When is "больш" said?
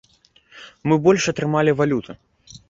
1.09-1.27